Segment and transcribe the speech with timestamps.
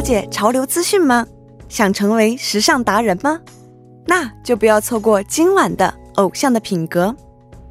[0.00, 1.26] 了解潮流资讯吗？
[1.68, 3.38] 想成为时尚达人吗？
[4.06, 7.08] 那就不要错过今晚的《偶像的品格》，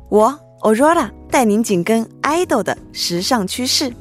[0.09, 3.91] 我 Aurora 带您紧跟爱豆的时尚趋势。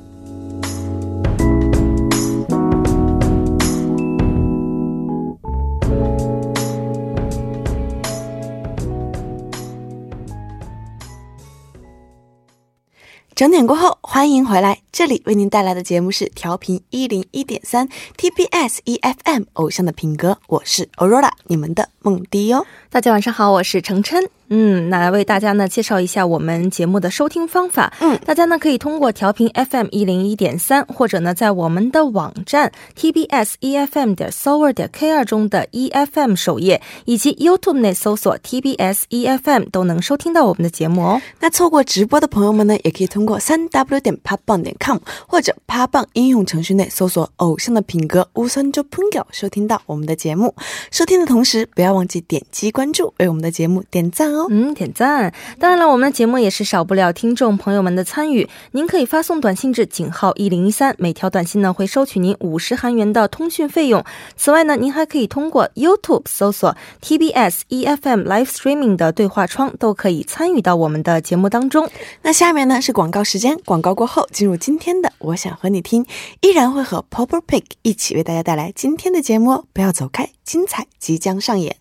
[13.39, 14.81] 整点过后，欢迎回来。
[14.91, 22.67] 这里为您带来的节目是调频一零一点三 TBS EFM 偶像的品格，我是 Aurora，你们的梦迪哟。
[22.91, 24.29] 大家晚上好，我是程琛。
[24.51, 27.93] 嗯，那来为大家呢介绍一下我们节目的收听方法。
[28.01, 37.35] 嗯，大家呢可以通过调频 FM 一零一点三，或者呢在我们的网站 TBS EFM 点 s o v e r 点 K 二中的 EFM 首页，以及
[37.35, 41.21] YouTube 内搜索 TBS EFM 都能收听到我们的节目哦。
[41.41, 45.99] 那错过直播的朋友们呢，也可以通过三 W 点 p o p b a n 点 com 或者 p o p b
[45.99, 50.55] a n 应用程序内搜索“偶像的品格乌森周朋友”收听到我们的节目。
[50.91, 54.38] 收听的同时，不要忘记点击关注，为我们的节目点赞哦。
[54.51, 55.33] 嗯，点赞。
[55.59, 58.49] 当然了，我们的节目也是少不了听众朋友们的参与。
[58.73, 64.05] 您可以发送短信至井号一零一三，每条短信呢会收取您五十韩元的通讯费用。
[64.37, 71.89] 此外呢，您还可以通过 YouTube 搜索 TBS EFM Live Streaming 的对话窗，都可以参与到我们的节目当中。
[72.23, 76.07] 那下面呢是广告时间，广告过后进入今天的我想和你听，
[76.41, 81.77] 依然会和 Popper Pig 一起为大家带来今天的节目哦，不要走开，精彩即将上演。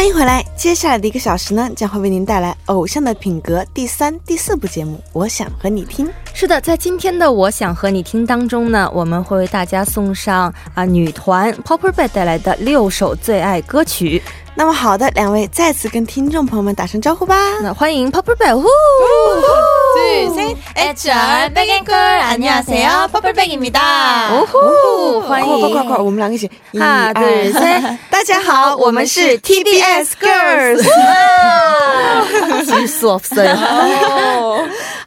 [0.00, 4.98] 欢迎回来，接下来的一个小时呢，将会为您带来《偶像的品格》第三、第四部节目。
[5.12, 6.08] 我想和你听。
[6.32, 14.22] 是的，在今天的《我想和你听》当中呢，我们会为大家送上啊女团 Popper Bay 带来的六首最爱歌曲。
[14.57, 17.35] 那么好的，两位再次跟听众朋友们打声招呼吧。
[17.61, 18.65] 那欢迎 Popper Bad，呼！
[19.97, 24.29] 둘, 셋, 애철, 백앤콜, 안녕하세요, 퍼플백입니다.
[24.31, 30.85] 오호, 欢迎，快快快快，我们两个一起，一哈둘二셋 三大家好，我们是 TBS Girls。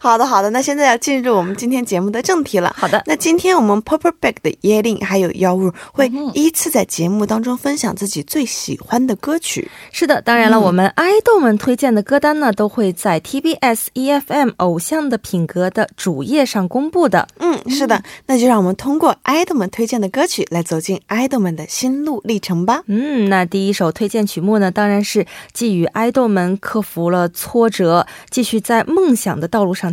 [0.04, 2.76] 好的好的那现在要进入我们今天节目的正题了。
[2.78, 3.02] 好的。
[3.06, 9.72] 那今天我们 pop bag 的耶令还有 yoyo 会依次在节目当中分享自己最喜欢的歌曲。
[9.94, 17.26] 是的当然了我们爱豆们推荐的歌单呢都会在 tbsefm 偶像的品格的主页上公布的。
[17.40, 17.58] 嗯。
[17.70, 22.84] 是的那就让我们通过爱豆们推荐的歌曲来走进爱豆们的心路历程吧。
[22.88, 29.93] 嗯那第一首推荐曲目呢当然是寄予爱豆们克服了挫折继续在梦想的道路上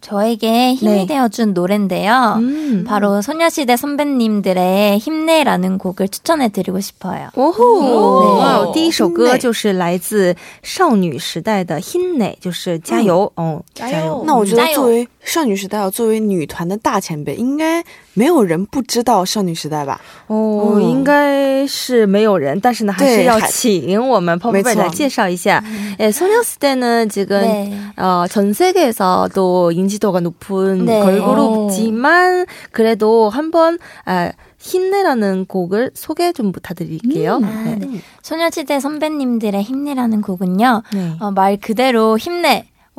[0.00, 1.06] 저에게 힘이 네.
[1.06, 2.36] 되어준 노래인데요.
[2.38, 2.84] 음.
[2.86, 7.30] 바로 소녀시대 선배님들의 힘내라는 곡을 추천해드리고 싶어요.
[7.34, 8.40] 오호, 네.
[8.40, 14.22] 哇，第一首歌 힘내 就是来自少女时代的 “힘내”，就是加油，哦，加油。
[14.24, 20.00] 那我觉得加油作为 少女时代，作为女团的大前辈，应该没有人不知道少女时代吧？
[20.26, 25.62] 哦，嗯应该是没有人，但是呢，还是要对还请我们 p o p 没 p 错来介绍一下。
[25.98, 27.72] 诶，소녀시대는 지금 네.
[27.96, 31.00] 어, 전 세계에서도 인지도가 높은 네.
[31.00, 37.40] 걸그룹이지만 그래도 한번 아, 힘내라는 곡을 소개 좀 부탁드릴게요.
[37.42, 38.00] 아, 네.
[38.22, 40.82] 소녀시대 선배님들의 힘내라는 곡은요.
[40.92, 41.16] 네.
[41.20, 42.66] 어, 말 그대로 힘내.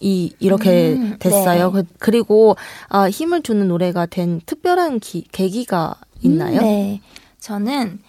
[0.00, 1.72] 이 이렇게 음, 됐어요.
[1.72, 1.82] 네.
[1.82, 2.56] 그, 그리고
[2.88, 6.60] 아, 힘을 주는 노래가 된 특별한 기, 계기가 있나요?
[6.60, 7.00] 네.
[7.40, 8.00] 저는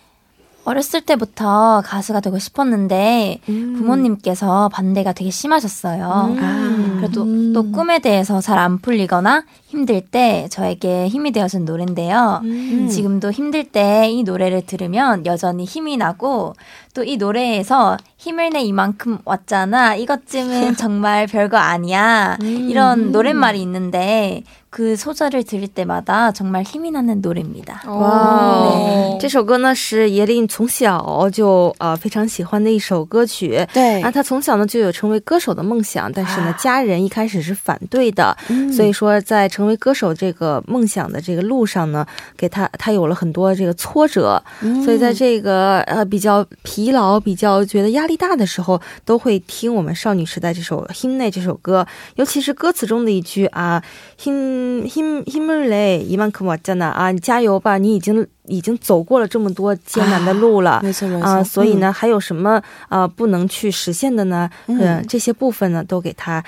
[0.68, 3.76] 어렸을 때부터 가수가 되고 싶었는데 음.
[3.78, 6.36] 부모님께서 반대가 되게 심하셨어요.
[6.40, 6.96] 아.
[6.98, 12.42] 그래도 또 꿈에 대해서 잘 안 풀리거나 힘들 때 저에게 힘이 되어준 노래인데요.
[12.44, 12.88] 음.
[12.90, 16.54] 지금도 힘들 때 이 노래를 들으면 여전히 힘이 나고
[16.94, 19.96] 또 이 노래에서 힘을 내 이만큼 왔잖아.
[19.96, 22.38] 이것쯤은 정말 별거 아니야.
[22.42, 27.83] 이런 노랫말이 있는데 그 소절을 들을 때마다 정말 힘이 나는 노래입니다.
[27.87, 29.19] 哇， 네.
[29.21, 33.67] 这首歌呢是耶林从小就呃非常喜欢的一首歌曲。
[33.75, 42.07] 对啊，他从小呢就有成为歌手的梦想，但是呢，家人一开始是反对的，嗯所以说在成为歌手这个梦想的这个路上呢，
[42.37, 53.83] 给他他有了很多这个挫折，嗯所以在这个呃比较疲劳、比较觉得压力大的时候，都会听我们少女时代这首《힘내》这首歌，尤其是歌词中的一句啊，
[54.17, 54.56] 힘
[54.87, 60.81] 힘힘을내이만큼왔잖아啊，你加油吧，你已经已经走过了这么多艰难的路了。
[60.83, 64.51] 没错没错啊、所以呢，还有什么啊、不能去实现的呢？
[64.67, 66.43] 嗯呃，这些部分呢，都给他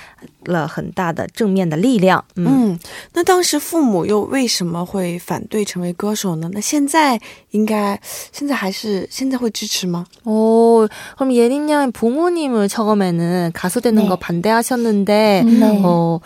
[0.46, 2.24] 了很大的正面的力量。
[2.36, 2.78] 嗯，嗯，
[3.12, 6.50] 那当时父母又为什么会反对成为歌手呢？
[6.52, 7.20] 那现在
[7.50, 8.00] 应该
[8.32, 10.06] 现在还是现在会支持吗？
[10.24, 14.08] 오, 그럼 예린 양의 부모님을 처음에는 가수 되는 네.
[14.08, 15.82] 거 반대하셨는데, 네.
[15.84, 16.20] 어,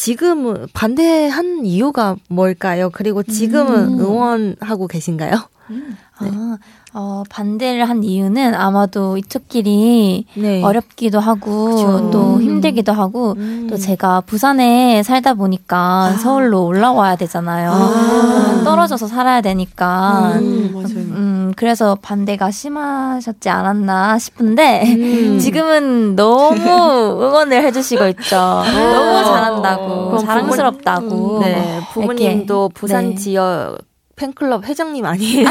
[0.00, 2.88] 지금은 반대한 이유가 뭘까요?
[2.90, 4.00] 그리고 지금은 음.
[4.00, 5.32] 응원하고 계신가요?
[6.18, 6.58] 아,
[6.94, 10.62] 어, 반대를 한 이유는 아마도 이쪽길이 네.
[10.62, 12.10] 어렵기도 하고 그쵸.
[12.10, 12.42] 또 음.
[12.42, 13.66] 힘들기도 하고 음.
[13.68, 17.70] 또 제가 부산에 살다 보니까 서울로 올라와야 되잖아요.
[17.70, 18.62] 아.
[18.64, 20.88] 떨어져서 살아야 되니까 음, 맞아요.
[21.50, 25.38] 음, 그래서 반대가 심하셨지 않았나 싶은데 음.
[25.40, 26.56] 지금은 너무
[27.22, 28.36] 응원을 해주시고 있죠.
[28.36, 31.40] 너무 잘한다고 자랑스럽다고.
[31.42, 32.70] 네, 부모님도.
[32.74, 33.14] 부산 네.
[33.16, 33.78] 지역
[34.19, 35.45] 팬클럽 회장님 아니에요?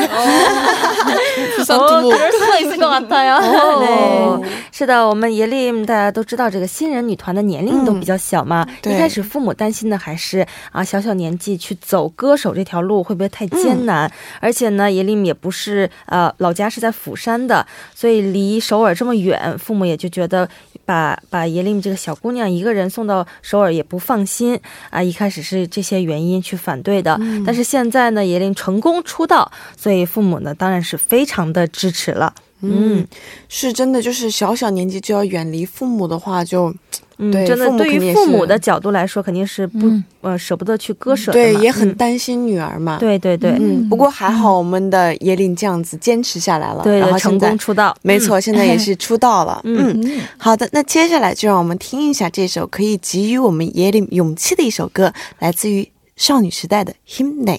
[1.55, 3.37] 부산 어, 두목 그럴 수도 있을 것 같아요.
[3.37, 4.49] 哦 네.
[4.73, 8.67] 是的，我们耶利大家都知道，这个新人女团的年龄都比较小嘛。
[8.81, 14.11] 对一开始父母担心的还是啊，小小年纪去走歌手这条路会不会太艰难？
[14.41, 20.49] 而且呢，耶利也不是呃老家是在釜山的，所以离首尔这么远，父母也就觉得
[20.87, 24.59] 把把耶利这个小姑娘一个人送到首尔也不放心
[24.89, 25.03] 啊。
[25.03, 32.34] 一开始是这些原因去反对的，但是现在呢，耶利 成功出道，所以父母呢当然是非常的支持了。
[32.62, 33.08] 嗯，
[33.48, 36.74] 是真的，就是小小年纪就要远离父母的话就，
[37.18, 40.04] 嗯，对真的对于父母的角度来说，肯定是不、嗯。
[40.20, 49.62] 呃舍不得去割舍的对，也很嗯担心女儿嘛。，对对对、嗯，不过还好我们的野岭这样子坚持下来了，对对，成然后成功出道，没错，现在也是出道了。
[49.64, 50.02] 嗯。
[50.04, 57.54] 嗯，好的，那接下来就让我们听一下这首可以给予我们野岭勇气的一首歌，来自于少女时代的《힘내》。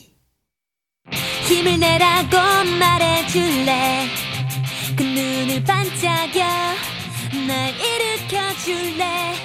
[1.47, 2.37] 힘을 내라고
[2.79, 4.07] 말해줄래
[4.97, 6.43] 그 눈을 반짝여
[7.47, 9.35] 날 일으켜줄래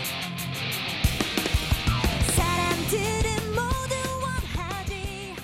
[2.34, 5.34] 사람들은 모두 원하지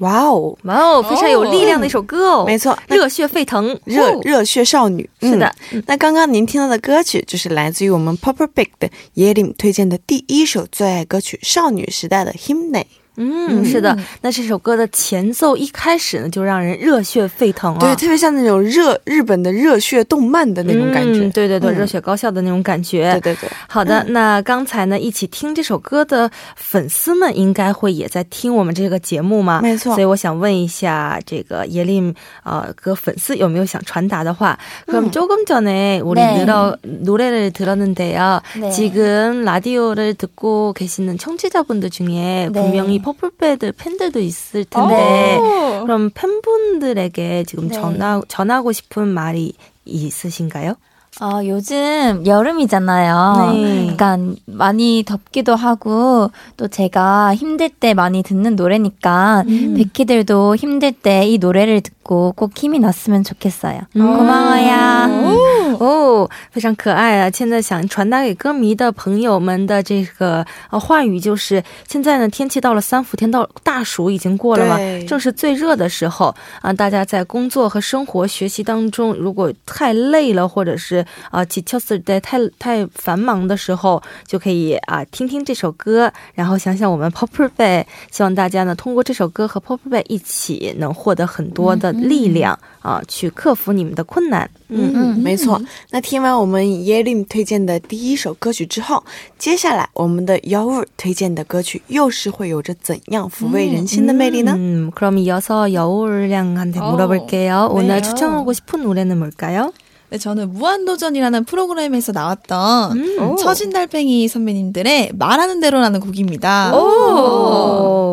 [0.00, 5.08] 哇哦，哇哦，非常有力量的一首歌哦，没错，那热血沸腾，哦热热血少女。
[5.22, 12.84] 是的，嗯那刚刚您听到的歌曲就是来自于我们 Popper Big 的椰林推荐的第一首最爱歌曲《少女时代的 힘내》。
[13.16, 21.26] 嗯，是的，那这首歌的前奏一开始呢，就让人热血沸腾啊，对，特别像那种热日本的热血动漫的那种感觉。
[21.26, 29.60] 嗯对对对，嗯热血高校的那种感觉，对对对，好的，那刚才呢，一起听这首歌的粉丝们应该会也在听我们这个节目吗？
[29.60, 34.56] 没错所以我想问一下，这个耶林呃个粉丝有没有想传达的话？
[34.86, 38.70] 그럼조금전에우리네 들어노래를들었는데요 네.
[38.70, 42.52] 지금 라디오를 듣고 계시는 청취자분들 중에 네.
[42.52, 45.39] 분명히 퍼플배드 팬들도 있을 텐데
[45.83, 47.75] 그럼 팬분들에게 지금 네.
[47.75, 49.53] 전하, 전하고 싶은 말이
[49.85, 50.73] 있으신가요?
[51.21, 53.51] 어, 요즘 여름이잖아요.
[53.53, 53.95] 네.
[53.95, 59.75] 그러니까 많이 덥기도 하고 또 제가 힘들 때 많이 듣는 노래니까 음.
[59.77, 63.79] 백희들도 힘들 때 이 노래를 듣고 꼭 힘이 났으면 좋겠어요.
[63.95, 64.17] 음.
[64.17, 65.64] 고마워요.
[65.78, 67.30] 哦，非常可爱啊！
[67.30, 76.72] 现在想传达给歌迷的朋友们的这个呃话语就是：现在呢，天气到了三伏天，到大暑已经过了嘛对，正是最热的时候啊！
[76.72, 94.48] 大家在工作和生活、学习当中，如果太累了，或者是啊，기쳤을 때太太繁忙的时候，就可以啊听听这首歌，然后想想我们 Popper Bay，希望大家呢通过这首歌和 Popper Bay 一起能获得很多的力量、 啊，去克服你们的困难。
[94.68, 95.60] 嗯嗯，没错。
[95.90, 99.02] 那听完我们耶림推荐的第一首歌曲之后，
[99.38, 104.54] 接下来我们的幺二推荐的歌曲又是会有着怎样抚慰人心的魅力呢？
[104.56, 107.68] 음, 그럼 이어서 여울량한테 어, 물어볼게요.
[107.72, 108.02] 오늘 네요.
[108.02, 109.72] 추천하고 싶은 노래는 뭘까요?
[110.10, 113.36] 네, 저는 무한도전이라는 프로그램에서 나왔던 음.
[113.36, 116.76] 처진 달팽이 선배님들의 말하는 대로라는 곡입니다.
[116.76, 118.03] 오,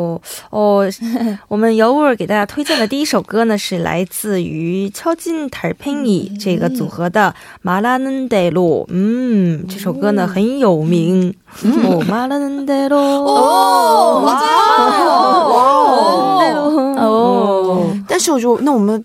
[0.50, 0.84] 哦，
[1.48, 8.82] 我们尤物给大家推荐的第一首歌呢，是来自于超近台拼椅这个组合的《马拉嫩德露》。
[8.88, 11.34] 嗯，这首歌呢很有名。
[11.62, 12.96] 哦，马拉嫩德露。
[12.96, 14.40] 哦，哇
[15.44, 19.04] 哦，哦，但是我觉得，那我们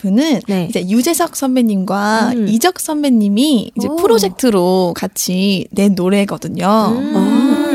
[0.00, 0.66] 분은 네.
[0.68, 2.48] 이제 유재석 선배님과 음.
[2.48, 3.96] 이적 선배님이 이제 오.
[3.96, 6.94] 프로젝트로 같이 낸 노래거든요.
[6.96, 7.69] 음.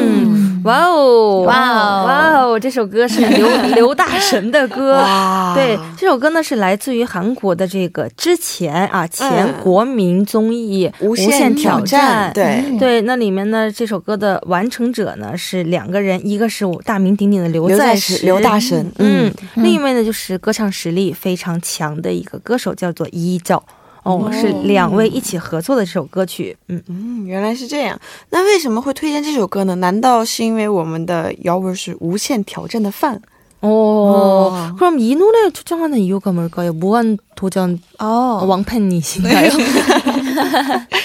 [0.65, 2.59] 와우哇哦哇哦！
[2.59, 4.99] 这首歌是刘刘大神的歌。
[5.53, 23.63] 对，这首歌呢是来自于韩国的这个之前啊前嗯国民综艺《无限限挑战》对，对，那里面呢，这首歌的完成者呢是两个人，一个是我大名鼎鼎的刘刘在石，刘大神，嗯嗯，，另一位呢就是歌唱实力非常强的一个歌手，叫做一照。
[24.04, 28.00] 哦，是两位一起合作的这首歌曲，嗯，嗯，原来是这样。
[28.30, 29.74] 那为什么会推荐这首歌呢？
[29.74, 33.20] 难道是因为我们的姚文是无限挑战的饭？
[33.62, 34.74] 어, 어.
[34.78, 36.72] 그럼 이 노래 추천하는 이유가 뭘까요?
[36.72, 39.50] 무한 도전 어, 왕팬이신가요?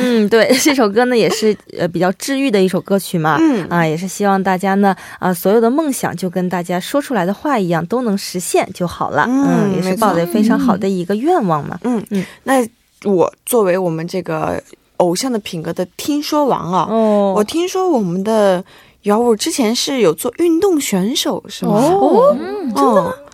[0.01, 11.79] 嗯，对， 这首歌呢也是呃比较治愈的一首歌曲嘛，嗯啊，也是希望大家呢啊所有的梦想就跟大家说出来的话一样都能实现就好了，嗯也是抱着非常好的一个愿望嘛。
[11.83, 12.67] 嗯嗯那
[13.09, 14.61] 我作为我们这个
[14.97, 18.63] 偶像的品格的听说王啊，哦我听说我们的
[19.03, 21.71] 姚武之前是有做运动选手，是吗？
[21.73, 22.37] 哦，
[22.75, 23.15] 哦，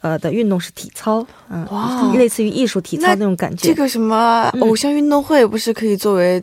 [0.00, 3.68] 呃的运动是体操，嗯，哇类似于艺术体操那那种感觉。
[3.68, 6.42] 这个什么嗯偶像运动会不是可以作为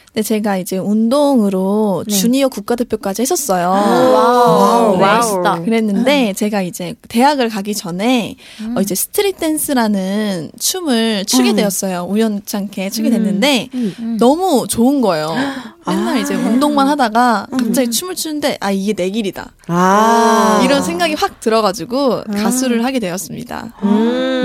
[0.13, 2.13] 네, 제가 이제 운동으로 네.
[2.13, 3.69] 주니어 국가대표까지 했었어요.
[3.69, 5.05] 와우, 네.
[5.05, 5.61] 멋있다.
[5.61, 8.35] 그랬는데 제가 이제 대학을 가기 전에
[8.75, 11.55] 어, 이제 스트릿 댄스라는 춤을 추게 음.
[11.55, 12.07] 되었어요.
[12.09, 14.17] 우연찮게 추게 됐는데 음.
[14.19, 15.33] 너무 좋은 거예요.
[15.87, 16.19] 맨날 아.
[16.19, 19.53] 이제 운동만 하다가 갑자기 춤을 추는데 아 이게 내 길이다.
[19.67, 23.73] 아 이런 생각이 확 들어가지고 가수를 하게 되었습니다.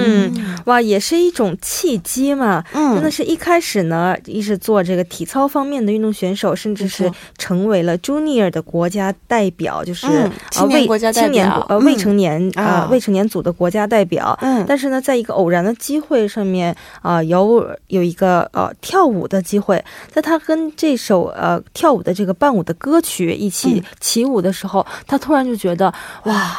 [0.07, 2.65] 嗯，哇，也是一种契机嘛。
[2.73, 12.89] 真的嗯是一开始呢，一直做这个体操方面的运动选手，甚至是成为了 Junior 的国家代表，就是、嗯呃青年未国家代青年呃未成年啊、啊。
[12.91, 14.39] 未成年组的国家代表。
[14.43, 14.65] 嗯。
[14.69, 23.83] 但是呢，在一个偶然的机会上面啊、有有一个呃跳舞的机会，在他跟这首呃跳舞的这个伴舞的歌曲一起嗯。
[24.01, 25.93] 起舞的时候，他突然就觉得
[26.25, 26.57] 哇。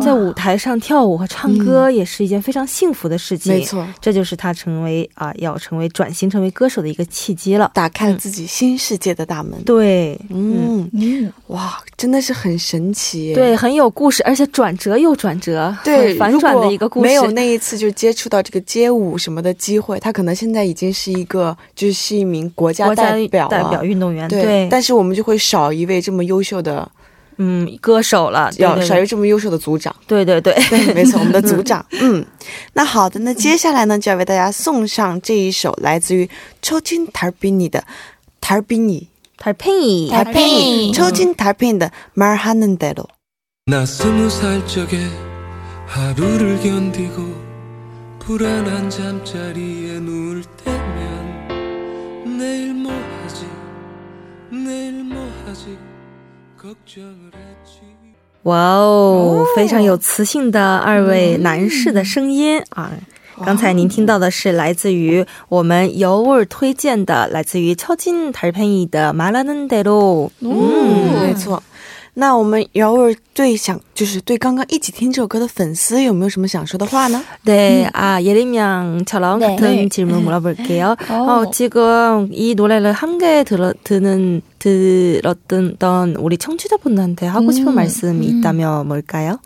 [0.00, 3.52] 在舞台上跳舞和唱歌也是一件非常幸福的事情。
[3.52, 7.70] 没，错，这就是他成为啊、要成为转型成为歌手的一个契机了。
[7.74, 9.60] 打开了自己新世界的大门。
[9.64, 10.88] 对，嗯，
[11.48, 13.34] 哇，真的是很神奇。
[13.34, 17.06] 对，很有故事，而且转折又转折，对，很反转的一个故事。
[17.06, 26.88] 没有那一次就接触到这个街舞什么的机会，他可能现在已经是一个就是一名国家代表了代表运动员，对，对，但是我们就会少一位这么优秀的，
[27.37, 29.95] 嗯，歌手了，对要对少一位这么优秀的组长。
[30.05, 31.85] 对对对，对，没错， 我们的组长。
[31.91, 32.25] 嗯，
[32.73, 36.29] 那好的，那接下来呢，就要为大家送上这一首来自于
[36.61, 37.83] 抽筋달빈이的
[38.41, 43.05] 달빈이 달팽이， 달팽이.抽筋달빈이的말하는대로。
[43.67, 45.07] 나 스무 살 적에
[45.87, 47.47] 하루를 견디고
[48.19, 52.91] 불안한 잠자리에 누울 때면 내일 뭐
[53.23, 53.45] 하지
[54.51, 55.92] 내일 뭐 하지 걱정을 했지
[58.44, 62.90] 哇哦非常有磁性的二位男士的声音啊。
[63.44, 71.62] 刚才您听到的是来自于我们尤尔推荐的来自于超金台儿喷的麻辣嫩带路嗯没错。
[72.15, 77.21] 那我们瑶儿对想就是对刚刚一起听这首歌的粉丝有没有什么想说的话呢？
[77.45, 79.47] 네, 아, 예림양처럼 네.
[79.47, 79.89] 같은 네.
[79.89, 80.95] 질문 물어볼게요.
[81.09, 81.13] 어.
[81.13, 87.75] 어, 지금 이 노래를 함께 들어, 듣는, 들었던 우리 청취자분들한테 하고 싶은 음.
[87.75, 89.39] 말씀이 있다면 뭘까요?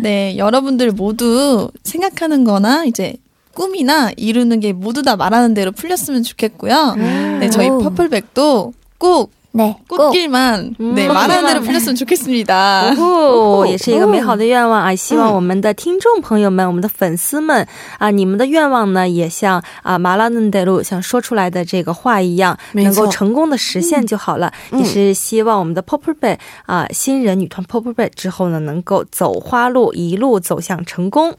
[0.00, 3.14] 네, 여러분들 모두 생각하는 거나 이제
[3.54, 6.94] 꿈이나 이루는 게 모두 다 말하는 대로 풀렸으면 좋겠고요.
[7.40, 7.78] 네, 저희 오.
[7.78, 11.12] 퍼플백도 꼭 네, 꼭 꽃길만 네, 음.
[11.12, 12.94] 말하는 대로 풀렸으면 좋겠습니다.
[12.96, 14.96] 哦，也是一个美好的愿望啊！
[14.96, 24.50] 希望嗯我们的听众朋友们、我们的粉丝们啊，你们的愿望呢，也像啊马拉嫩德路像说出来的这个话一样，没错能够成功的实现就好了。
[24.70, 31.30] 嗯也是希望我们的 Popper Bay 啊新人女团 Popper Bay 之后呢，能够走花路，一路走向成功。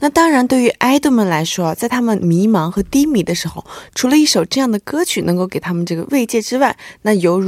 [0.00, 3.64] 那当然，对于爱豆们来说，在他们迷茫和低迷的时候，
[3.94, 7.47] 除了一首这样的歌曲能够给他们这个慰藉之外，那犹如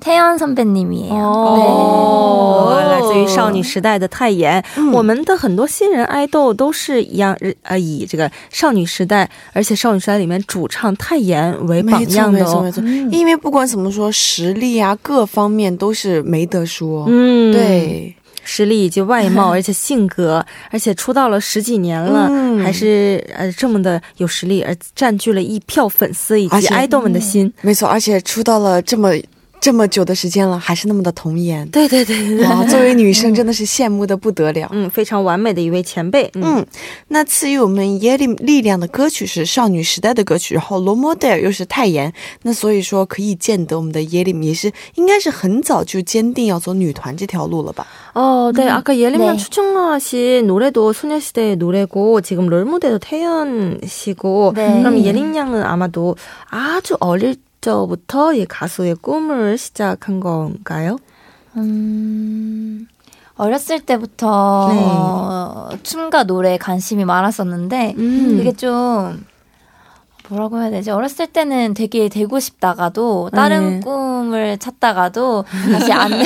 [0.00, 1.24] 태연 선배님이에요.
[1.24, 4.62] 哦，对来自于少女时代的泰妍。
[4.76, 13.10] 嗯我们的很多新人爱豆都是一样，呃，以这个少女时代，而且少女时代里面主唱泰妍为榜没错，样的哦没错，没。
[13.10, 13.18] 错。
[13.18, 17.06] 因为不管怎么说，实力啊，各方面都是没得说。
[17.08, 17.50] 嗯，。
[17.52, 27.50] 对，实力以及外貌，而且性格， 而且出道了十几年了，嗯还是呃这么的有实力，而占据了一票粉丝以而且及爱豆们的心。
[27.62, 29.10] 没错，而且出道了这么
[29.60, 31.66] 这么久的时间了，还是那么的童颜。
[31.70, 34.68] 对对对对对，哇，作为女生真的是羡慕的不得了。
[34.70, 36.30] 嗯，非常完美的一位前辈。
[36.34, 36.66] 嗯，嗯，
[37.08, 42.12] 那赐予我们耶利力量的歌曲是少女时代的歌曲，然后罗摩德尔又是泰妍，
[42.42, 47.86] 那所以说可以见得我们的耶利也是应该是很早就坚定要走女团这条路了吧？
[48.14, 48.68] 어, 네.
[48.68, 49.36] 아까 예림양 네.
[49.36, 54.80] 추천하신 노래도 소녀시대의 노래고 지금 롤모델도 태연 씨고 네.
[54.80, 56.14] 그럼 예림양은 아마도
[56.48, 60.97] 아주 어릴 적부터 이 가수의 꿈을 시작한 건가요?
[61.57, 62.87] 음,
[63.35, 64.79] 어렸을 때부터 네.
[64.83, 68.37] 어, 춤과 노래에 관심이 많았었는데 음.
[68.37, 69.25] 그게 좀
[70.29, 70.91] 뭐라고 해야 되지?
[70.91, 73.79] 어렸을 때는 되게 되고 싶다가도 다른 네.
[73.81, 76.23] 꿈을 찾다가도 다시 안, 되,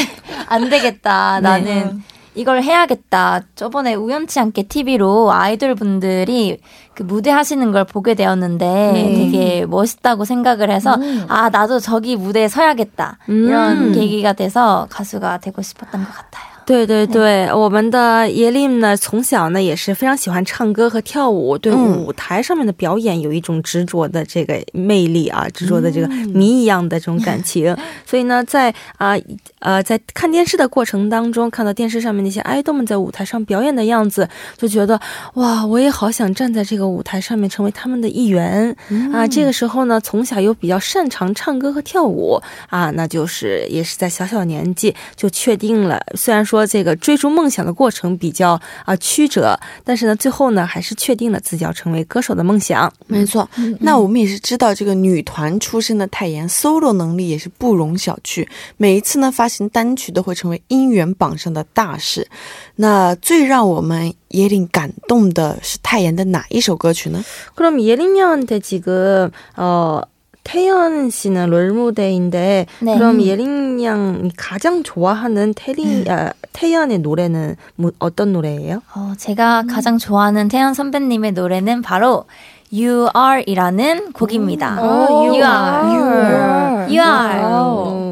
[0.48, 1.40] 안 되겠다.
[1.40, 1.42] 네.
[1.42, 2.04] 나는
[2.36, 3.42] 이걸 해야겠다.
[3.56, 6.60] 저번에 우연치 않게 TV로 아이돌 분들이
[6.94, 9.14] 그 무대 하시는 걸 보게 되었는데 네.
[9.14, 13.20] 되게 멋있다고 생각을 해서 아, 나도 저기 무대에 서야겠다.
[13.28, 13.92] 이런 음.
[13.94, 16.55] 계기가 돼서 가수가 되고 싶었던 것 같아요.
[16.66, 27.76] 对对对，我们的耶琳呢，从小呢也是非常喜欢唱歌和跳舞，对嗯舞台上面的表演有一种执着的这个魅力啊，执着的这个谜一样的这种感情。
[28.06, 29.16] 所以呢，在啊
[29.60, 35.00] 呃在看电视的过程当中，看到电视上面那些爱豆们在舞台上表演的样子，就觉得
[35.36, 38.76] 哇，我也好想站在这个舞台上面成为他们的一员、
[39.14, 39.28] 啊。
[39.28, 46.02] 这个时候呢，从小又比较擅长唱歌和跳舞啊，那就是也是在小小年纪就确定了。
[46.16, 52.93] 虽然说这个追逐梦想的过程比较啊曲折，但是呢，最后呢还是确定了自己要成为歌手的梦想。
[53.07, 53.49] 没错，
[53.81, 58.47] 那我们也是知道，这个女团出身的泰妍 solo 能力也是不容小觑。
[58.77, 62.29] 每一次呢发行单曲都会成为音源榜上的大事。
[62.77, 67.25] 那最让我们耶琳感动的是泰妍的哪一首歌曲呢？
[67.57, 70.03] 그럼 예림양한테 지금 어
[70.46, 72.98] 태연 씨는 롤모델인데 네.
[72.98, 78.82] 그럼 예린 양이 가장 좋아하는 태리, 아, 태연의 노래는 뭐, 어떤 노래예요?
[78.96, 82.26] 어, 제가 가장 좋아하는 태연 선배님의 노래는 바로
[82.72, 84.82] You Are이라는 곡입니다.
[84.82, 85.46] 오, You Are.
[85.88, 86.98] You Are.
[86.98, 87.40] You Are.
[87.44, 88.05] 어,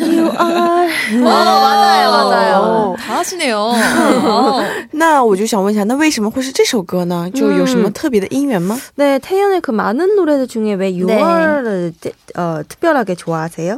[0.00, 0.88] You are.
[1.20, 2.96] 맞아요, 맞아요.
[2.98, 3.58] ，다 하시네요。
[3.58, 7.30] 哦那我就想问一下，那为什么会是这首歌呢？
[7.34, 8.78] 就有什么特别的因缘吗？
[8.96, 11.20] 네, 태연의 그 많은 노래들 중에 왜 You 네.
[11.20, 11.92] Are를
[12.36, 13.76] 어, 특별하게 좋아하세요?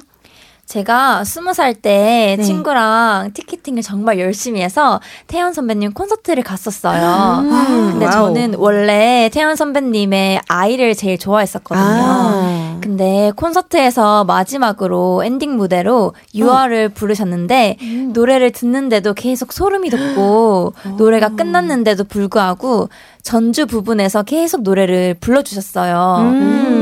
[0.71, 2.43] 제가 스무 살때 네.
[2.43, 7.43] 친구랑 티켓팅을 정말 열심히 해서 태연 선배님 콘서트를 갔었어요.
[7.91, 8.33] 근데 와우.
[8.33, 11.85] 저는 원래 태연 선배님의 아이를 제일 좋아했었거든요.
[11.85, 12.77] 아.
[12.79, 17.77] 근데 콘서트에서 마지막으로 엔딩 무대로 유아를 부르셨는데
[18.13, 22.87] 노래를 듣는데도 계속 소름이 돋고 노래가 끝났는데도 불구하고
[23.23, 26.17] 전주 부분에서 계속 노래를 불러주셨어요.
[26.21, 26.81] 음.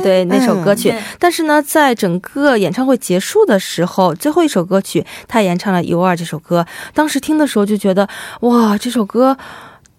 [0.00, 8.08] 嗯对那首歌曲嗯，但是呢在整个演唱会结束的时候，最后一首歌曲泰妍唱了《U 二》这首歌，当时听的时候就觉得
[8.40, 9.36] 哇这首歌。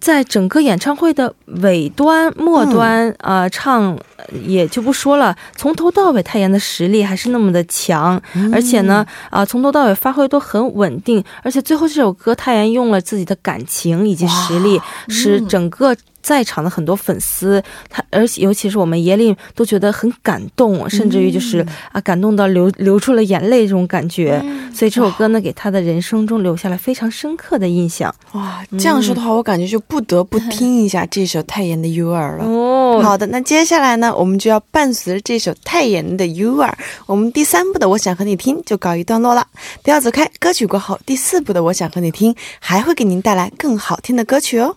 [0.02, 8.20] 在整个演唱会的尾端、末端，啊、唱呃也就不说了，从头到尾泰妍的实力还是那么的强，
[8.52, 15.94] 而且呢，啊、从头到尾发挥都很稳定，而且最后这首歌泰妍用了自己的感情以及实力，使整个。
[16.22, 24.42] 在场的很多粉丝，他而且尤其是我们耶利都觉得很感动，甚至于就是啊感动到流流出了眼泪这种感觉，
[24.74, 28.14] 所以这首歌呢给他的人生中留下了非常深刻的印象。
[28.32, 32.44] 哇，这样说的话，我感觉就不得不听一下这首泰妍的《U 二》了。
[32.44, 36.68] 哦好的，那接下来呢，我们就要伴随着这首泰妍的《U 二》，
[37.06, 39.46] 我们第三部的《我想和你听》就告一段落了。
[39.82, 44.76] 不要走开，歌曲过后，第四部的《我想和你听》还会给您带来更好听的歌曲哦。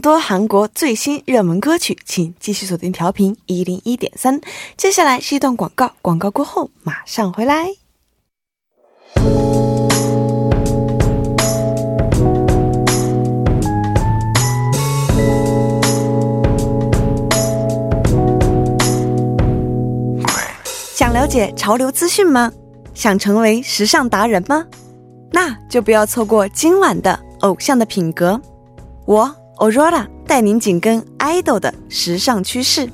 [0.00, 4.40] 多韩国最新热门歌曲，请继续锁定调频一零一点三。
[4.76, 7.68] 接下来是一段广告，广告过后马上回来。
[20.94, 22.52] 想了解潮流资讯吗？
[22.94, 24.64] 想成为时尚达人吗？
[25.32, 28.32] 那就不要错过今晚的《偶像的品格》，
[29.06, 32.88] 我 Aurora 带您紧跟 idol 的时尚趋势。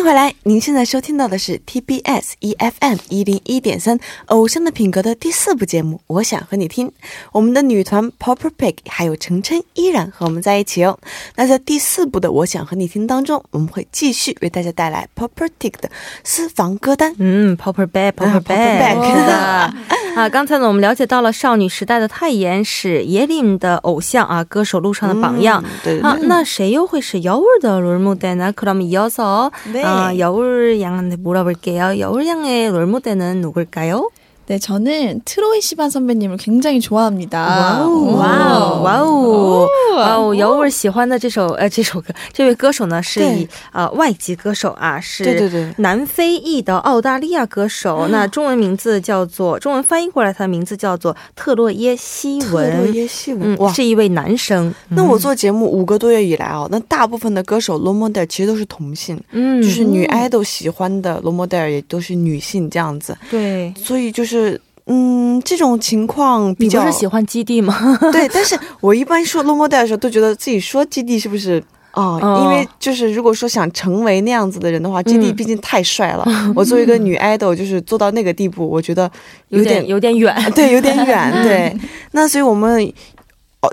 [0.00, 6.00] 迎回来，您现在收听到的是 TBS EFM 一零一点三《偶像的品格》的第四部节目。
[6.06, 6.90] 我想和你听，
[7.32, 10.98] 我们的女团 Popper Pig 还有程琛依然和我们在一起哦。
[11.36, 15.90] 那在第四部的《我想和你听》当中，我们会继续为大家带来 Popper Pig 的
[16.24, 17.14] 私房歌单。
[17.18, 19.74] 嗯，Popper Bag，Popper 啊
[20.09, 20.21] Popper Bag， Bag 是 的。
[20.21, 25.63] 啊，刚才呢，我们了解到了少女时代的泰妍是耶林的偶像啊，歌手路上的榜样。
[25.65, 26.27] 嗯对对啊，对。
[26.27, 28.53] 那谁又会是여울的롤모델呢？
[28.53, 29.83] 그럼이어서 네.
[29.83, 31.99] 아, 여울 양한테 물어볼게요.
[31.99, 34.09] 여울 양의 롤모델은 누굴까요?
[34.49, 37.79] 네, 저는 트로이 시반 선배님을 굉장히 좋아합니다.
[37.81, 38.15] 와우, 오.
[38.15, 39.67] 와우, 와우.
[39.97, 48.07] 哦，姚文喜欢的这首呃这首歌，这位歌手呢是以对呃外籍歌手啊，是对对对南非裔的澳大利亚歌手。
[48.09, 52.93] 那中文名字叫做中文翻译过来，他的名字叫做特洛耶西特洛文。
[52.93, 54.71] 耶西文嗯，哇，是一位男生。
[54.89, 63.73] 那我做节目五个多月以来啊，那大部分的歌手 role model 其实都是同性，嗯，就是女 idol 喜欢的 role model 也都是女性这样子，对。
[63.77, 64.38] 所以就是
[64.86, 67.96] 嗯，这种情况比较你不是喜欢基地吗？
[68.10, 71.62] 对，但是我一般说 role model 的时候，都觉得自己说基地是不是？
[71.92, 76.24] 哦，哦因为就是如果说想成为那样子的人的话基地毕竟太帅了。
[76.54, 79.10] 我作为一个女 idol，就是做到那个地步，我觉得
[79.48, 80.34] 有点点有点远。
[80.54, 81.42] 对，有点远。
[81.42, 81.76] 对，
[82.12, 82.92] 那所以我们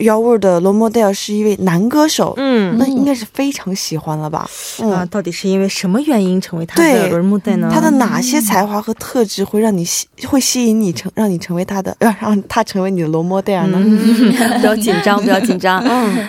[0.01, 4.49] 幺味的罗莫 l 是一位男歌手，嗯那应该是非常喜欢了吧？
[4.81, 7.69] 嗯，啊，到底是因为什么原因成为他对的轮木带呢？
[7.71, 13.79] 他的哪些才华和特质会让你吸，会吸引你成，让你成为他的，呃， 让他成为你的罗莫 l 呢？
[13.79, 15.85] 嗯 不要紧张，不要紧张.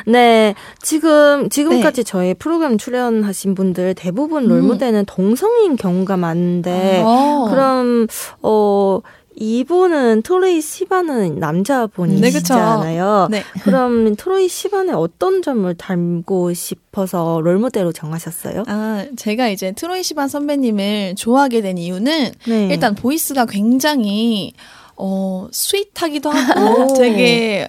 [0.08, 7.48] 네, 지금 지금까지 저희 프로그램 출연하신 분들 대부분 롤모델은 동성인 경우가 많은데 어.
[7.50, 8.08] 그럼
[8.41, 9.00] 어
[9.40, 13.29] 이분은 트로이 시바는 네, 남자분이시잖아요.
[13.31, 13.42] 네.
[13.62, 18.64] 그럼 트로이 시바의 어떤 점을 닮고 싶어서 롤모델로 정하셨어요?
[18.66, 22.68] 아, 제가 이제 트로이 시반 선배님을 좋아하게 된 이유는 네.
[22.70, 24.55] 일단 보이스가 굉장히
[24.96, 27.68] 어, 스윗하기도 하고 되게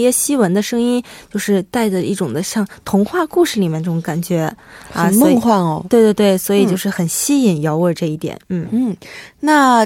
[0.01, 4.41] 耶西文的声音就是带着一种的像童话故事里面这种感觉
[4.93, 5.85] 啊，很梦幻哦。
[5.89, 8.67] 对对对，所以就是很吸引姚味这一点，嗯。
[8.71, 8.95] 嗯，
[9.39, 9.85] 那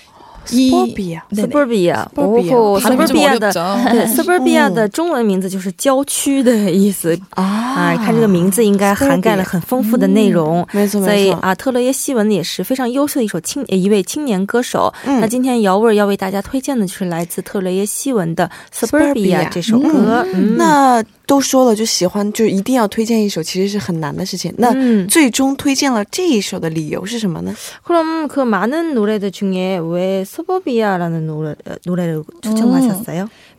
[0.52, 1.22] 이- 스포비아.
[1.34, 1.42] 네네.
[1.42, 3.90] suburbia， Suburbia 哦 발음이 좀 suburbia 的 어렵죠.
[3.90, 10.64] 对 suburbia 的中文名字就是郊区的意思啊啊，看这个名字应该涵盖了很丰富的内容。
[10.70, 11.40] 没错所以没错。
[11.40, 14.94] 啊，特洛耶西文也是非常优秀的一首青呃一位青年歌手。
[15.04, 20.24] 嗯那今天姚味儿要为大家推荐的就是来自特洛耶西文的 Suburbia Suburbia 这首歌。
[20.32, 24.54] 嗯，那 都说了，就喜欢就一定要推荐一首，其实是很难的事情。
[24.58, 27.54] 那嗯最终推荐了这一首的理由是什么呢？
[27.84, 33.28] 그럼 그 많은 노래들 중에 왜 서버비아라는 노래, 어, 노래를 추천하셨어요?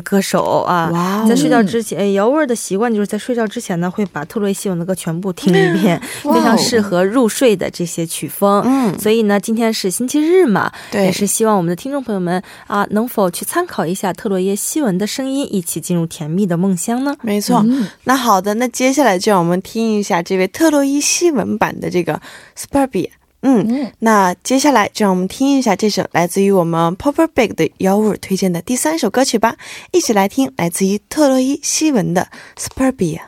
[0.00, 1.24] 歌手啊。
[1.28, 8.62] 在睡觉之前，姚味儿的习惯就是在睡觉之前呢，会把特洛伊西文的歌全部听一遍，非常适合入睡的这些曲风。
[8.66, 17.14] 嗯所以呢，今天是星期日嘛，对也是希望我们的听众朋友们啊，能否去参考一下特洛耶西文的声音，一起进入甜蜜的梦乡呢？
[17.22, 17.64] 没错。
[18.04, 22.20] 那好的，那接下来就让我们听一下这位特洛伊西文版的这个
[22.54, 23.10] Super B。
[23.48, 29.56] 嗯，那接下来就让我们听一下这首来自于我们 Popper Big 的幺五推荐的第三首歌曲吧，
[29.92, 33.20] 一起来听来自于特洛伊西文的 Superbia。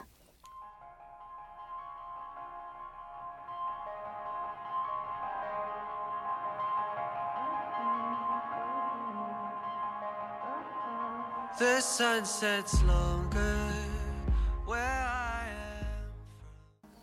[11.58, 13.56] The sun sets longer
[14.66, 15.48] where I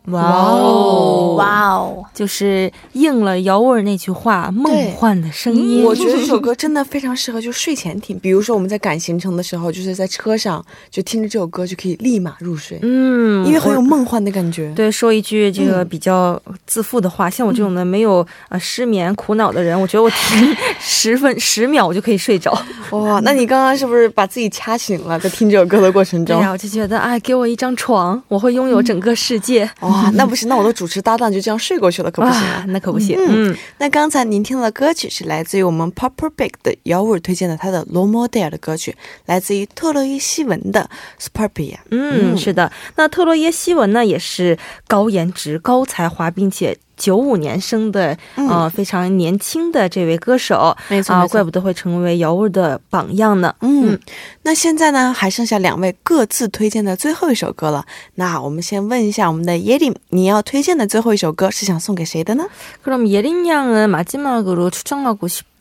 [0.06, 0.14] am.
[0.14, 5.84] 哇哦，哇哦，就是应了姚味儿那句话，梦幻的声音。
[5.84, 14.72] 我觉得这首歌真的非常适合就睡前听，比如说我们在赶行程的时候，就是在车上就听着这首歌就可以立马入睡，嗯，因为很有梦幻的感觉。
[14.74, 22.58] 对，说一句这个比较自负的话，像我这种的没有呃失眠苦恼的人，我觉得我听十分十秒我就可以睡着。
[22.92, 26.38] 哇，那你刚刚是不是把自己掐醒了，在听这首歌的过程中？
[26.38, 29.70] 对呀，我就觉得哎，给我一张床，我会拥有整个世界。
[29.82, 32.66] 哇，那不行，那我的主持搭档就这样睡过去了，可不行啊，。
[32.68, 33.18] 那可不行。
[33.18, 40.90] 嗯嗯，那刚才您听到的歌曲是来自于我们 Popper Big 的姚伟推荐的他的《罗摩戴尔》的歌曲，来自于特洛伊西文的
[41.20, 41.78] Superbia。
[41.92, 42.72] 嗯，是的。
[42.96, 50.57] 那特洛伊西文呢，也是高颜值、高才华，并且九五年生的，呃，非常年轻的这位歌手。
[50.57, 53.55] 啊，没错没错怪不得会成为姚味的榜样呢。
[53.61, 53.99] 嗯，
[54.43, 57.85] 那现在呢，还剩下两位各自推荐的最后一首歌了。
[58.17, 62.45] 那我们先问一下我们的耶林，你要推荐的最后一首歌是想送给谁的呢？
[62.85, 65.45] 그럼 예린 양은 마지막으로 추천하고 싶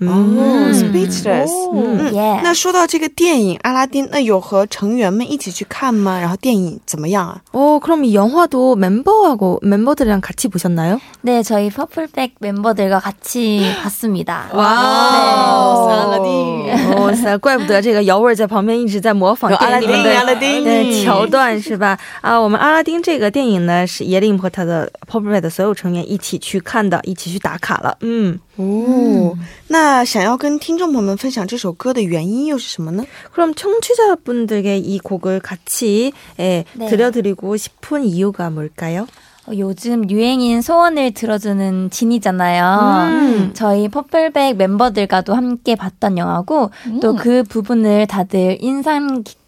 [0.00, 1.48] 哦嗯，Speechless。
[1.72, 6.18] 嗯，耶那说到这个电影《阿拉丁》，那有和成员们一起去看吗？
[6.18, 7.40] 然后电影怎么样啊？
[7.52, 11.00] 어, 그럼 이 영화도 멤버하고 멤버들이랑 같이 보셨나요?
[11.20, 14.48] 네, 저희 퍼플백 멤버들과 같이 봤습니다.
[14.54, 16.66] 哇，阿拉丁，
[16.98, 21.96] 哇塞，怪不得这个姚味儿在旁边一直在模仿有阿拉丁电影里面的阿拉丁对桥段是吧？
[22.20, 27.96] 啊，我们阿拉丁这个电影呢，是耶林和他的 Popeye 的所有成员一起去看的，一起去打卡了。
[28.00, 33.04] 嗯，哦，那 想要跟听众朋友们分享这首歌的原因又是什么呢？
[33.32, 36.86] 그럼 청취자분들에게 이 곡을 같이 예, 네.
[36.88, 39.06] 들려드리고 싶은 이유가 뭘까요?
[39.46, 43.08] 어, 요즘 유행인 소원을 들어주는 진이잖아요.
[43.10, 43.50] 음.
[43.54, 46.70] 저희 퍼플백 멤버들과도 함께 봤던 영화고
[47.00, 49.45] 또 그 부분을 다들 인상 깊게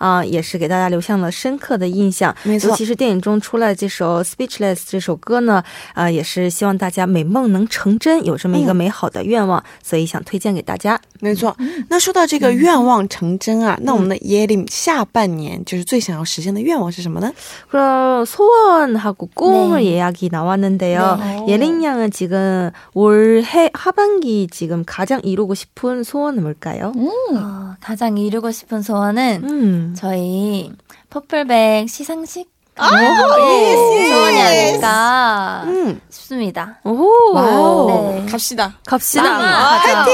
[0.00, 2.34] 啊、也是给大家留下了深刻的印象。
[2.42, 5.62] 没错尤其是电影中出来这首《Speechless》这首歌呢，
[5.94, 11.00] 啊、也是希望大家美梦能成真，有这么一个嗯美好的愿望，所以想推荐给大家。
[11.20, 11.56] 没错，
[11.88, 17.32] 那说到这个愿望成真啊，那我们的耶林下半年就是最想要实现的愿望是什么呢？
[17.70, 19.84] 그럼 소원하고 꿈을 네.
[19.84, 21.18] 예약이 나왔는데요.
[21.18, 21.44] 네.
[21.48, 26.92] 예린 양은 지금 올해 하반기 지금 가장 이루고 싶은 소원은 뭘까요?
[27.34, 29.89] 어, 가장 이루고 싶은 소원은 음.
[29.95, 30.71] 저희
[31.09, 35.98] 퍼플백 시상식 아, 소원이 아닐까 음.
[36.10, 36.76] 싶습니다.
[36.84, 37.86] 오, 와우.
[37.88, 38.26] 네.
[38.30, 38.74] 갑시다.
[38.84, 39.24] 갑시다.
[39.24, 40.06] 아, 가자.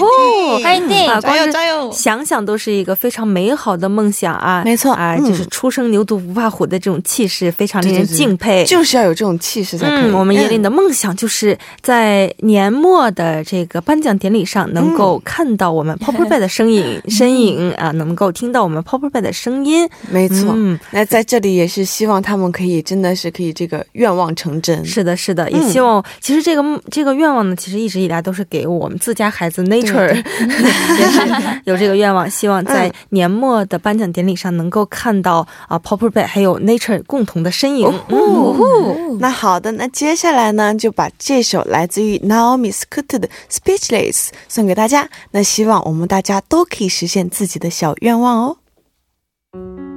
[0.00, 0.60] 오.
[0.62, 1.10] 화이팅!
[1.10, 1.90] 아, 加油 관 加油！
[1.90, 4.62] 想想都是一个非常美好的梦想啊！
[4.64, 8.64] 没错啊，嗯就是初生牛犊不怕虎的这种气势，非常令人对对对敬佩。
[8.64, 10.10] 就是要有这种气势才可以。
[10.10, 19.88] 嗯，我们叶嗯琳的梦想就是在年末的这个颁奖典礼上，能够看到我们 Popper Bay 的身影，身影啊，能够听到我们 Popper Bay 的声音。
[20.10, 20.52] 没错。
[20.54, 24.85] 嗯，那在这里也是希望 他们可以真的是可以这个愿望成真。
[24.85, 30.15] 是的，是的，也嗯希望、其实这个梦这个愿望呢，其实一直以来都是给我们自家孩子 Nature
[30.97, 37.91] 也是有这个愿望，希望在嗯年末的颁奖典礼上能够看到啊 Popper Bay 还有 Nature 共同的身影。
[38.09, 44.13] 嗯那好的，那接下来呢，就把这首来自于 Naomi Scott 的《Speechless》
[44.47, 45.09] 送给大家。
[45.31, 49.88] 那希望我们大家都可以实现自己的小愿望哦。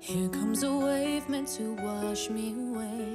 [0.00, 3.09] Here comes a wave meant to wash me away.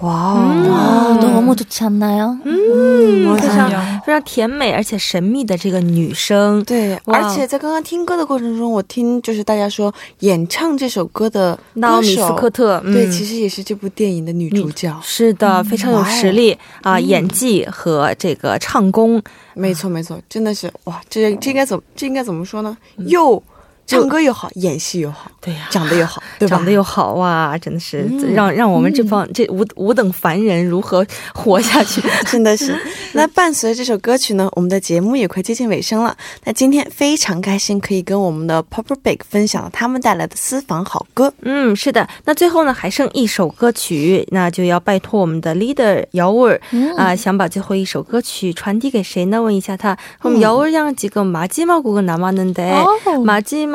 [0.00, 2.36] 哇啊, 哦， 너무 좋지 않나요?
[2.44, 4.00] 嗯，非常맞아요.
[4.04, 6.62] 非常甜美而且神秘的这个女生。
[6.64, 14.94] 对，哇而且在刚刚听歌的过程中，我听就是大家说演唱这首歌的纳奥米斯歌手，科特，嗯、对，其实也是这部电影的女主角。
[15.02, 19.22] 是的，非常有实力啊、演技和这个唱功。
[19.54, 22.76] 没错，没错，真的是哇，这这应该怎么这应该怎么说呢？
[23.06, 23.40] 又
[23.88, 26.56] 唱歌又好，演戏又好，对呀、长得又好，对吧？
[26.56, 32.02] 长得又好哇，真的是、嗯让让我们这帮、这五五等凡人如何活下去？
[32.24, 32.74] 真的是。
[33.12, 36.16] 那伴随着这首歌曲呢，我们的节目也快接近尾声了。
[36.44, 41.34] 那今天非常开心，可以跟我们的 Popper Bake 分享了他们带来的私房好歌。
[41.42, 42.08] 嗯，是的。
[42.24, 46.58] 那最后呢，还剩一首歌曲，那就要拜托我们的 leader 姚儿
[46.96, 49.42] 啊、想把最后一首歌曲传递给谁呢？
[49.42, 49.98] 问一下他。
[50.22, 53.22] 그럼 음.姚儿양지금마지막곡은남았는데 어.
[53.22, 53.74] 마지막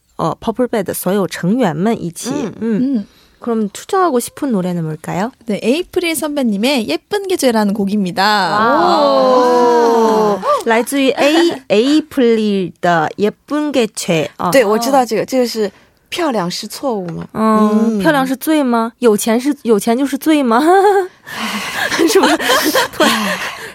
[0.20, 2.30] 呃 Popper Band 的所有成员们一起。
[2.30, 3.06] 嗯嗯 음.
[3.38, 5.30] 그럼 추천하고 싶은 노래는 뭘까요?
[5.44, 8.58] 네, 에이프릴 선배님의 예쁜 계절이라는 곡입니다.
[8.98, 14.30] 오, 来自于 A A 플리的 예쁜 게 죄.
[14.38, 15.70] 哦对，我知道这个，这个是
[16.08, 17.28] 漂亮是错误吗？
[17.34, 18.92] 嗯，漂亮是罪吗？
[19.00, 20.58] 有钱是有钱就是罪吗？
[22.08, 22.36] 是不是？
[22.96, 23.38] 突然，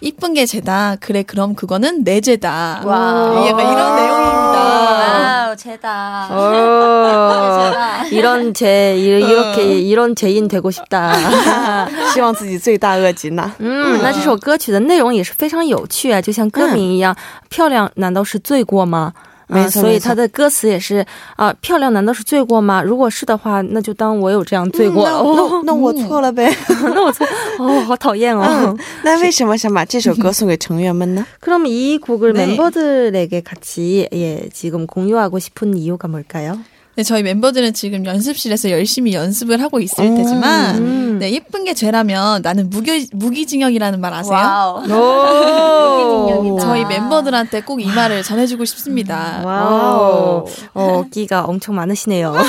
[0.00, 0.96] 이쁜 게 죄다.
[1.00, 2.82] 그래 그럼 그거는 내 죄다.
[2.84, 3.46] 와우.
[3.46, 5.46] 약간 이런 내용입니다.
[5.46, 6.28] 와우, 제다.
[6.30, 8.04] 어, 제다.
[8.06, 11.12] 이런 죄 이- 이렇게 이런 죄인 되고 싶다.
[12.12, 13.52] 希望自己罪大恶极呢。
[13.58, 17.14] 嗯，那这首歌曲的内容也是非常有趣啊，就像歌名一样，
[17.48, 19.12] 漂亮难道是罪过吗？
[19.48, 21.04] 没错没错所以它的歌词也是
[21.36, 22.82] 啊、漂亮难道是罪过吗？
[22.82, 25.62] 如果是的话，那就当我有这样罪过那了。
[25.64, 26.54] 那那我错了呗。
[26.68, 27.26] 那我错
[27.58, 28.42] 哦，好讨厌哦。
[28.46, 31.26] 嗯，那为什么想把这首歌送给成员们呢？
[31.40, 32.46] 그럼 이 곡을 네.
[32.46, 36.58] 멤버들에게 같이 예, 지금 공유하고 싶은 이유가 뭘까요?
[36.97, 41.17] 네, 저희 멤버들은 지금 연습실에서 열심히 연습을 하고 있을 테지만 음.
[41.19, 44.33] 네, 예쁜 게 죄라면 나는 무기, 무기징역이라는 말 아세요?
[44.35, 44.83] 와우.
[46.53, 46.59] 오.
[46.59, 49.41] 저희 멤버들한테 꼭 이 말을 전해주고 싶습니다.
[49.45, 50.45] 와우.
[50.73, 52.33] 어, 끼가 엄청 많으시네요.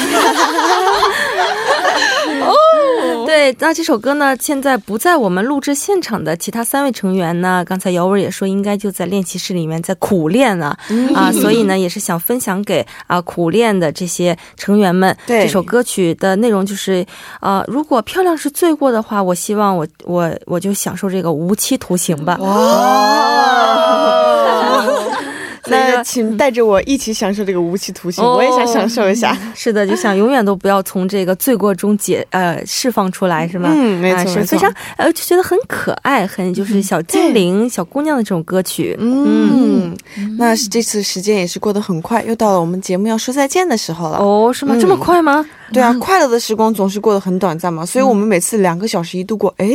[3.49, 10.77] 对，那这首歌呢，现在不在我们录制现场的其他三位成员呢，刚才姚文也说，应该就在练习室里面在苦练呢，
[11.15, 15.17] 啊，所以呢，也是想分享给啊苦练的这些成员们。
[15.27, 17.07] 对这首歌曲的内容就是，
[17.41, 22.37] 呃，如果漂亮是罪过的话，我希望我我我就享受这个无期徒刑吧。
[25.71, 29.37] 那请带着我一起享受这个无期徒刑，哦我也想享受一下。
[29.55, 33.71] 是的，就想永远都不要从这个罪过中解呃释放出来，是吗？
[33.73, 38.97] 嗯没错非常呃就觉得很可爱，很就是小精灵、小姑娘的这种歌曲。
[38.99, 39.97] 嗯，
[40.39, 44.19] 那是这次时间也是过得很快，又到了我们节目要说再见的时候了。
[44.19, 44.75] 哦，是吗？
[44.77, 45.45] 嗯这么快吗？
[45.71, 49.69] 对啊，快乐的时光总是过得很短暂嘛，所以我们每次两个小时一度过，哎，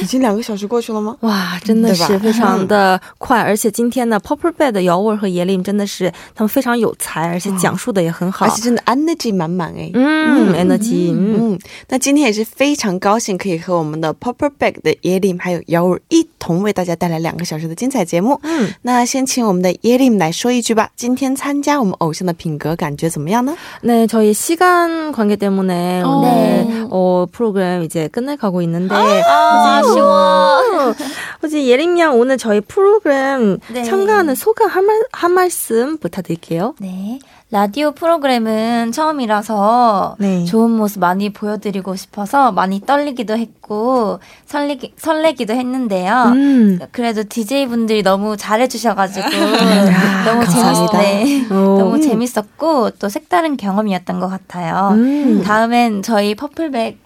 [0.00, 1.14] 已经两个小时过去了吗？
[1.20, 8.49] 哇，真的是非常的快，而且今天呢，Popper Bed 的姚文和叶令真的是他们非常有才，而且讲述的也很好而。
[8.51, 9.89] 且真的 energy 满满哎。
[9.93, 11.59] 嗯，energy，嗯，嗯，
[11.89, 18.39] 那今天也是非常高兴可以和我们的 Popper Bag 的耶林还有姚儿一同为大家带来两个小时的精彩节目。
[18.43, 23.55] 嗯，那先请我们的耶林来说一句吧，今天参加我们偶像的品格感觉怎么样呢？
[23.83, 26.09] 네, 저희 시간 관계 때문에 어.
[26.09, 26.87] 오늘 네.
[26.89, 30.93] 어, 프로그램 이제 끝내가고 있는데 아, 아쉬워.
[31.41, 33.83] 혹시 예림 양 오늘 저희 프로그램 네.
[33.83, 36.74] 참가하는 소감 한, 말, 한 말씀 부탁드릴게요.
[36.78, 37.18] 네.
[37.50, 40.44] 라디오 프로그램은 처음이라서 네.
[40.44, 46.32] 좋은 모습 많이 보여드리고 싶어서 많이 떨리기도 했고 설레기, 설레기도 했는데요.
[46.34, 46.78] 음.
[46.92, 49.26] 그래도 DJ 분들이 너무 잘해주셔가지고
[50.26, 51.00] 너무 감사합니다.
[51.00, 51.54] 재밌, 네.
[51.54, 51.78] 오.
[51.78, 54.90] 너무 재밌었고 또 색다른 경험이었던 것 같아요.
[54.92, 55.42] 음.
[55.42, 57.05] 다음엔 저희 퍼플백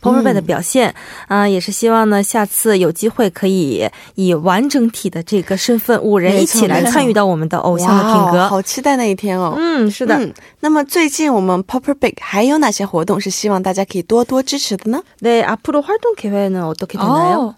[0.00, 0.94] Power b a 的表现
[1.28, 8.38] 啊、也是希望呢下次有机会可以以完整体的这个身份五人一起来没错参与到我们的偶像的品格。
[8.38, 9.54] 哇好期待那一天哦。
[9.56, 10.16] 嗯，是的。
[10.16, 15.02] 嗯，那么最近我们 Popper Big 还有哪些活动是希望大家可以多多支持的呢？
[15.20, 17.54] 네, 앞으로 활동 계획은 어떻게 되나요?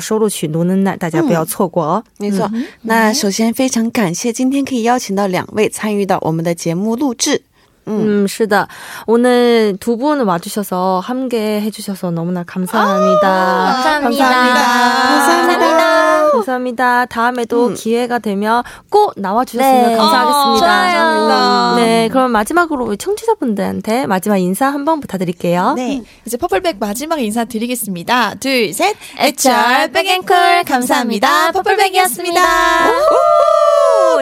[0.00, 2.04] 收录曲《노는 날》，大家不要错过哦。
[2.18, 2.50] 没错。
[2.82, 7.42] 那首先非常感谢今天可以邀请到两位参与到我们的节目录制。
[7.86, 8.68] 嗯， 음, 是的.
[9.06, 13.20] 오늘 두 분 와주셔서 함께 해주셔서 너무나 감사합니다.
[13.22, 14.24] 감사합니다.
[14.24, 14.24] 감사합니다.
[14.24, 15.64] 감사합니다.
[15.64, 16.23] 감사합니다.
[17.09, 17.73] 다음에도 음.
[17.73, 19.97] 기회가 되면 꼭 나와주셨으면 네.
[19.97, 20.65] 감사하겠습니다.
[20.65, 20.97] 좋아요.
[20.97, 21.75] 감사합니다.
[21.75, 25.73] 네, 그럼 마지막으로 우리 청취자분들한테 마지막 인사 한번 부탁드릴게요.
[25.75, 26.03] 네.
[26.25, 28.35] 이제 퍼플백 마지막 인사 드리겠습니다.
[28.35, 28.95] 둘, 셋.
[29.19, 31.51] 애철 백앤콜 감사합니다.
[31.51, 32.41] 퍼플백이었습니다.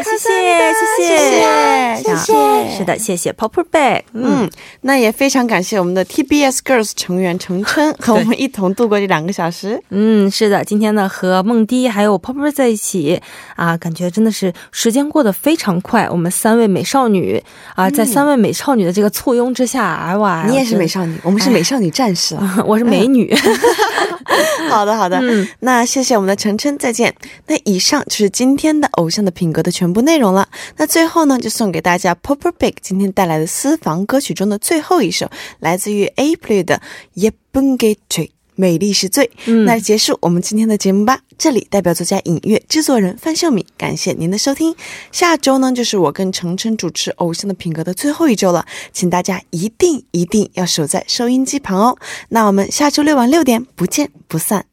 [0.02, 0.30] 谢谢，
[0.74, 4.02] 谢谢，谢谢是的，谢谢 Bag。
[4.14, 4.50] 嗯，嗯，
[4.82, 9.82] 那也非常感谢我们的 TBS Girls 成员程琛和我们一同度过这两个小时。
[9.89, 13.22] 嗯，是的，今天呢和梦迪还有 Popper 在一起
[13.56, 16.10] 啊，感觉真的是时间过得非常快。
[16.10, 17.44] 我们三位美少女
[17.76, 22.58] 啊，在三位美少女的这个簇拥之下，哎哇，你也是美少女，我们是美少女战士啊。
[22.66, 23.34] 我是美女。
[24.70, 25.20] 好的，好的。
[25.22, 27.14] 嗯那谢谢我们的程琛，再见。
[27.48, 30.47] 那以上就是今天的偶像的品格的全全部内容了。
[30.77, 35.29] 那最后呢，就送给大家 Popper Big 今天带来的私房歌曲中的最后一首，
[35.59, 36.75] 来自于 Apliu 的
[37.15, 39.29] 《y e b u n g e t r e》，美丽是最。
[39.65, 41.19] 那结束我们今天的节目吧。
[41.38, 44.73] 这里代表作家、音乐制作人范秀敏，感谢您的收听。
[45.11, 51.97] 下周呢，就是我跟程程主持《偶像的品格》的最后一周了，请大家一定一定要守在收音机旁哦。
[52.29, 54.72] 那我们下周六晚六点不见不散。